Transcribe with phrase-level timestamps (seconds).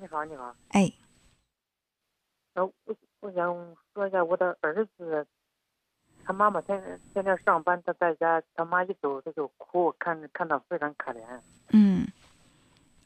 [0.00, 0.56] 你好，你好。
[0.68, 0.90] 哎，
[2.54, 5.26] 呃，我我想说一下我的儿子，
[6.24, 11.20] 他妈妈天天天上班，他在家，他妈一走他就哭，看看到非常可怜。
[11.72, 12.08] 嗯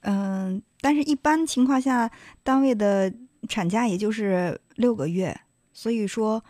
[0.02, 2.08] 嗯、但是一般情况下，
[2.45, 3.12] 单位的
[3.48, 5.36] 产假也就是六个月，
[5.72, 6.45] 所以说，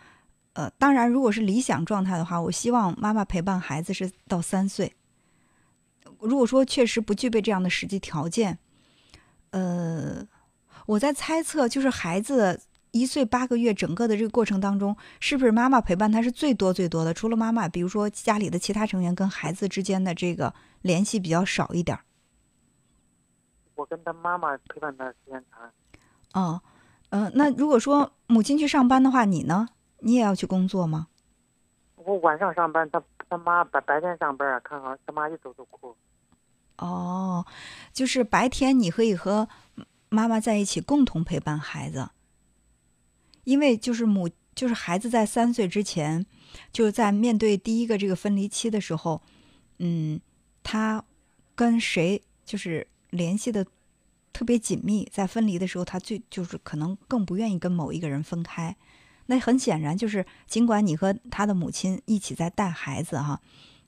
[0.53, 4.95] 呃，当然如果是理想状态的话，我希望妈妈陪伴孩子是到三岁。
[6.19, 8.59] 如果说确实不具备这样的实际条件，
[9.51, 10.27] 呃，
[10.85, 17.13] 我在猜测，就是孩子一岁八个月整个的这个过程当中，是不是妈妈陪伴他是最多最多的？
[17.13, 22.03] 除了妈妈，比如说家里的其他成员跟孩子之间的这个联系比较少一点儿。
[23.75, 25.69] 我跟他妈妈陪伴他时间长。
[26.33, 26.61] 哦，
[27.09, 29.67] 嗯、那如果说母亲去上班的话，你呢？
[29.99, 31.07] 你也要去工作吗？
[31.95, 35.95] 我晚上上班，他他妈白白天上班，看看他妈一走就哭。
[36.77, 37.45] 哦，
[37.91, 39.47] 就是白天你可以和
[40.15, 42.09] 妈妈在一起共同陪伴孩子，
[43.43, 46.25] 因为就是母就是孩子在三岁之前，
[46.71, 49.21] 就是在面对第一个这个分离期的时候，
[49.79, 50.21] 嗯，
[50.63, 51.03] 他
[51.53, 53.65] 跟谁就是联系的
[54.31, 58.73] 特别紧密，在分离的时候，他最就是可能更不愿意跟某一个人分开。
[59.25, 63.41] 那很显然就是，尽管你和他的母亲一起在带孩子哈，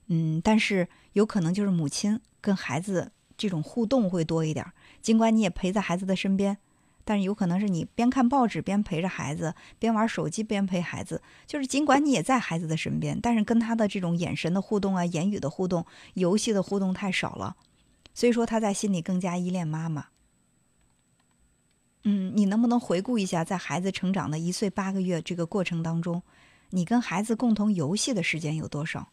[0.08, 4.66] 嗯，但是有可能就是母亲跟孩子这种互动会多一点。
[5.00, 6.58] 尽管你也陪在孩子的身边，
[7.04, 11.22] 但是有可能是你边看报纸边陪着孩子，边玩手机边陪孩子。
[11.46, 17.56] 就是尽管你也在孩子的身边，但是跟他的这种眼神的互动啊、言语的互动、游戏的互动太少了，
[18.12, 20.08] 所以说他在心里更加依恋妈妈。
[22.04, 26.22] 嗯，你能不能回顾一下，在孩子成长的一岁八个月这个过程当中，
[26.70, 29.08] 你跟孩子共同游戏的时间有多少？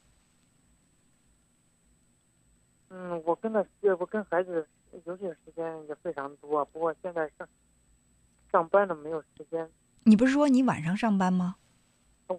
[3.15, 3.65] 嗯，我跟他
[3.97, 4.67] 我跟孩子
[5.05, 7.47] 游戏的时间也非常多，不过现在上
[8.51, 9.69] 上班了没有时间。
[10.03, 11.55] 你不是说你晚上上班吗？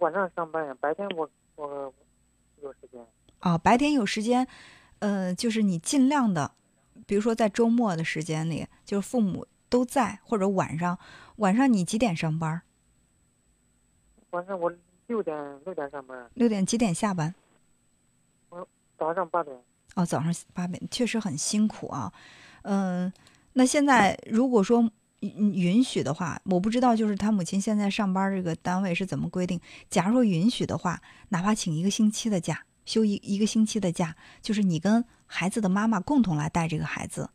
[0.00, 1.92] 晚上上班呀，白天我我
[2.60, 3.04] 有时间。
[3.40, 4.46] 啊，白天有时间，
[4.98, 6.52] 呃，就是你尽量的，
[7.06, 10.98] 比如说在周末的时间里，就是父母都在，或者晚上，
[11.36, 12.62] 晚上你几点上班？
[14.30, 14.72] 晚上我
[15.06, 17.34] 六点六点上班，六点几点下班？
[18.50, 18.66] 我
[18.98, 19.56] 早上八点。
[19.96, 22.12] 哦，早上八点，确实很辛苦啊。
[22.62, 23.12] 嗯、
[23.54, 24.88] 那现在如果说
[25.20, 29.58] 允允许的话，我不知道就是他母亲现在上班这个单位是怎么规定。
[29.88, 37.30] 假如说允许的话，哪怕请一个星期的假，休一一个星期的假，就是你跟孩子的妈妈共同来带这个孩子，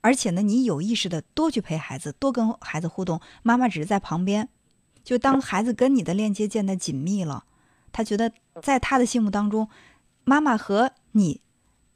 [0.00, 4.48] 而且呢，你有意识的多去陪孩子，多跟孩子互动，妈妈只是在旁边。
[5.02, 7.44] 就当孩子跟你的链接建得紧密了，
[7.90, 8.32] 他觉得
[8.62, 9.68] 在他的心目当中，
[10.24, 11.42] 妈妈和你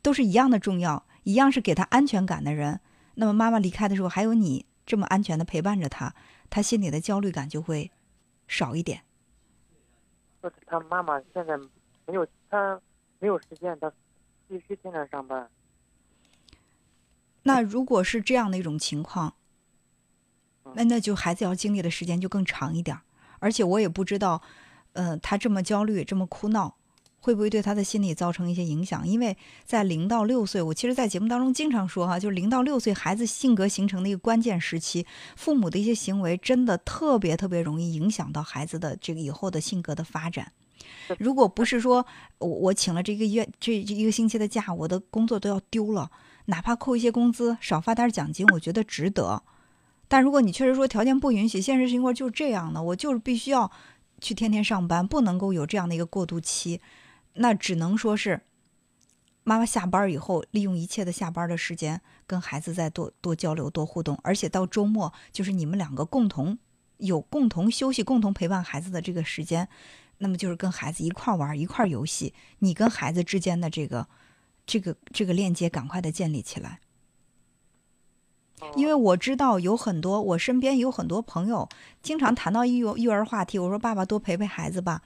[0.09, 2.81] 都是一样的重要，一样是给他安全感的人。
[3.17, 6.15] 那么妈妈离开的时候，还有你这么安全的陪伴着他，
[6.49, 7.91] 他心里的焦虑感就会
[8.47, 9.03] 少一点。
[10.43, 11.59] 就是他妈妈现在
[12.07, 12.81] 没有，他
[13.19, 13.93] 没有时间，他
[14.49, 15.47] 必须天天上班。
[17.43, 19.35] 那如果是这样的一种情况，
[20.73, 22.99] 那那就孩子要经历的时间就更长一点。
[23.41, 24.41] 而且我也不知道，
[24.95, 26.78] 呃，他这么焦虑、这么哭闹，
[27.21, 29.07] 会不会对他的心理造成一些影响？
[29.07, 35.05] 因为在零到六岁，我其实，在节目当中经常说哈，就是零到六岁孩子性格形成的一个关键时期，
[35.37, 40.53] 父母的一些行为真的特别特别容易影响到孩子的这个以后的性格的发展。
[41.19, 42.07] 如果不是说
[42.39, 46.11] 我我请了这个月这这一个星期的假，我的工作都要丢了，
[46.47, 49.43] 哪怕扣一些工资，少发点奖金，我觉得值得。
[50.07, 53.71] 但如果你确实说条件不允许，现实情况就是这样的，我就是必须要
[54.21, 56.81] 去天天上班，不能够有这样的一个过渡期，
[57.41, 58.41] 那只能说是
[59.45, 66.59] 妈妈下班以后，利用一切的下班的时间跟孩子再多多交流、多互动，而且到周末就是你们两个共同
[66.99, 69.69] 有共同休息、共同陪伴孩子的这个时间，
[70.19, 74.07] 那么就是跟孩子一块玩、一块游戏，你跟孩子之间的这个
[74.67, 76.81] 这个这个链接赶快的建立起来。
[78.75, 81.69] 因为我知道有很多，我身边有很多朋友
[82.03, 83.57] 经常谈到育育儿话题。
[83.59, 85.01] 我说：“爸爸多陪陪孩子吧。”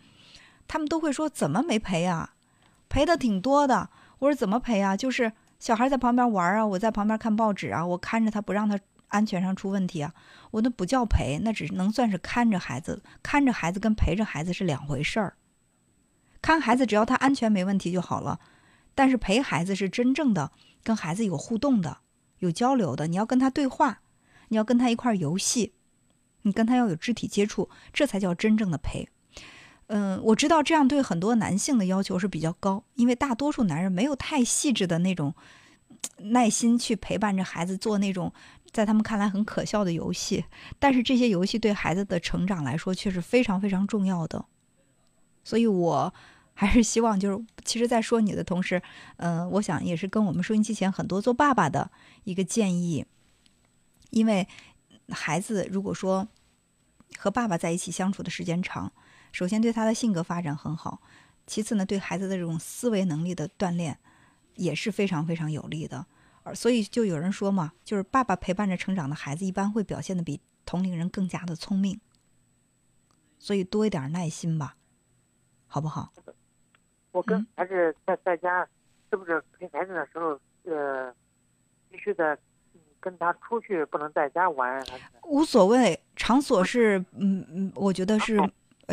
[0.72, 2.32] 他们都会说：“怎么没陪啊？
[2.88, 3.90] 陪的挺多的。”
[4.20, 4.96] 我说：“怎么陪啊？
[4.96, 10.14] 就是小孩在旁边玩啊，我在旁边看报纸啊，我看着他，不让他安全上出问题啊。
[10.50, 13.02] 我那不叫陪，那只能算是看着孩子。
[13.22, 15.36] 看着孩子跟陪着孩子是两回事儿。
[16.40, 18.40] 看孩子只要他安全没问题就好了，
[18.94, 20.52] 但是陪孩子是真正的
[20.82, 21.98] 跟孩子有互动的。”
[22.40, 24.00] 有交流的，你要跟他对话，
[24.48, 25.74] 你要跟他一块儿游戏，
[26.40, 29.10] 你跟他要有肢体接触，这才叫真正的陪。
[29.94, 35.34] 嗯，我知道这样对很多男性的要求是比较高，因为大多数男人没有太细致的那种
[36.16, 38.32] 耐心去陪伴着孩子做那种
[38.72, 40.46] 在他们看来很可笑的游戏，
[40.78, 44.46] 但是这些游戏对孩子的成长来说却是非常非常重要的。
[45.44, 46.14] 所以我
[46.54, 48.80] 还是希望，就是其实，在说你的同时，
[49.16, 51.90] 嗯，我想也是跟我们收音机前很多做爸爸的
[52.24, 53.04] 一个建议，
[54.08, 54.48] 因为
[55.10, 56.26] 孩子如果说
[57.18, 58.90] 和爸爸在一起相处的时间长，
[59.32, 61.00] 首先对他的性格发展很好，
[61.46, 63.98] 其次呢，对孩子的这种思维能力的锻炼
[64.54, 66.06] 也是非常非常有利的。
[66.44, 72.00] 而所以就有人说嘛，就是爸爸陪伴着成长的孩子，一般会表现的比同龄人更加的聪明。
[73.38, 74.76] 所以多一点耐心吧，
[75.66, 76.12] 好不好？
[77.10, 78.66] 我跟孩子在在家，
[79.10, 81.12] 是不是陪孩子的时候，呃，
[81.90, 82.38] 必须得
[83.00, 84.84] 跟他出去，不能在家玩？
[85.24, 88.38] 无所谓，场所是，嗯嗯，我觉得是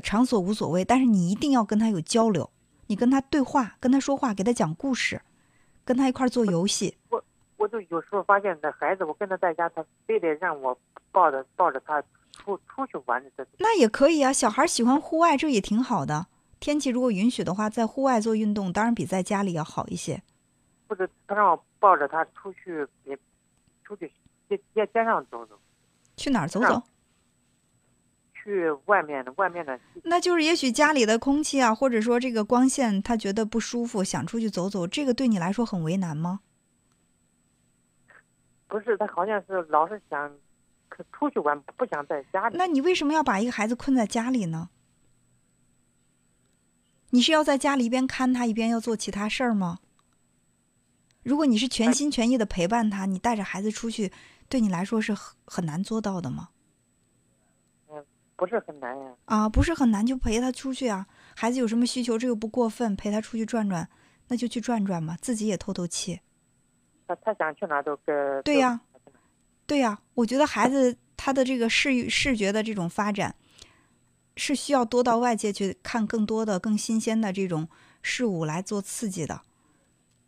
[0.03, 2.50] 场所无所谓，但是你一定要跟他有交流，
[2.88, 5.21] 你跟他对话，跟他说话，给他讲故事，
[5.83, 6.97] 跟他一块做游戏。
[7.09, 7.24] 我
[7.57, 10.77] 我就有时候发现，那孩子，我跟他在家，他非得让我
[11.12, 12.01] 抱着抱着他
[12.31, 13.47] 出出去玩的。
[13.57, 16.27] 那也可以啊，小孩喜欢户外，这也挺好的。
[16.59, 20.21] 天气如果允许的话，在户外做运动，当然比在家里要好一些。
[20.88, 23.18] 或者他让我抱着他出去，也
[23.83, 24.12] 出去
[24.50, 25.57] 街街街上走走。
[26.18, 26.81] 去哪儿走走？
[28.49, 29.79] 去外面的外面的。
[30.03, 36.39] 那就是也许家里的空气啊，或者说这个光线，他觉得不舒服，想出去走走，这个对你来说很为难吗？
[38.67, 40.31] 不是，他好像是老是想
[41.13, 42.57] 出去玩，不想在家里。
[42.57, 44.69] 那你为什么要把一个孩子困在家里呢？
[47.11, 49.79] 你是要在家里一边看他，一边要做其他事儿吗？
[51.23, 54.11] 如果你是全心全意的陪伴他，你带着孩子出去，
[54.47, 56.49] 对你来说是很很难做到的吗？
[58.39, 59.15] 嗯，不是很难呀。
[59.25, 61.06] 啊，不是很难，就陪他出去啊。
[61.36, 63.88] 孩子有什么需求，这又不过分，陪他出去转转，
[64.30, 66.21] 那就去转转嘛，自己也透透气。
[67.07, 68.41] 他他想去哪都跟。
[68.44, 68.81] 对呀，
[69.68, 73.36] 对呀，我觉得孩子他的这个视视觉的这种发展。
[74.42, 77.68] 是需要多到外界去看更多的、更新鲜的这种
[78.01, 79.42] 事物来做刺激的，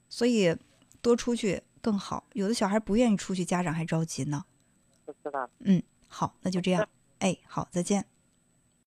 [0.10, 0.54] 所以
[1.02, 2.26] 多出去更好。
[2.34, 4.44] 有的小孩不愿意出去，家长还着急呢。
[5.06, 5.50] 不知道。
[5.60, 6.86] 嗯，好，那就这样。
[7.22, 8.06] 哎，好，再见。